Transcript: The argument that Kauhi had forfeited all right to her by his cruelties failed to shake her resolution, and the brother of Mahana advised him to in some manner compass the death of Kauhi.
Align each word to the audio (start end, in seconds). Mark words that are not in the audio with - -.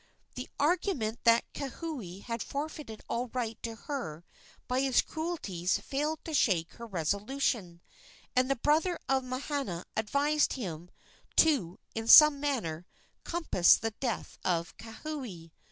The 0.33 0.49
argument 0.59 1.19
that 1.25 1.45
Kauhi 1.53 2.23
had 2.23 2.41
forfeited 2.41 3.03
all 3.07 3.27
right 3.35 3.61
to 3.61 3.75
her 3.75 4.25
by 4.67 4.81
his 4.81 4.99
cruelties 5.03 5.77
failed 5.77 6.25
to 6.25 6.33
shake 6.33 6.73
her 6.73 6.87
resolution, 6.87 7.81
and 8.35 8.49
the 8.49 8.55
brother 8.55 8.97
of 9.07 9.23
Mahana 9.23 9.83
advised 9.95 10.53
him 10.53 10.89
to 11.35 11.77
in 11.93 12.07
some 12.07 12.39
manner 12.39 12.87
compass 13.23 13.75
the 13.77 13.91
death 13.91 14.39
of 14.43 14.75
Kauhi. 14.77 15.51